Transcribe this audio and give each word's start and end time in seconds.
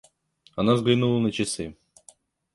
Она 0.55 0.73
взглянула 0.73 1.19
на 1.19 1.31
часы. 1.31 1.75